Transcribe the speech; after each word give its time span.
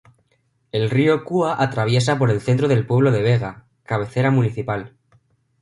El 0.71 0.89
río 0.89 1.23
Cúa 1.23 1.61
atraviesa 1.61 2.17
por 2.17 2.31
el 2.31 2.41
centro 2.41 2.67
del 2.67 2.87
pueblo 2.87 3.11
de 3.11 3.21
Vega, 3.21 3.67
cabecera 3.83 4.31
municipal. 4.31 4.95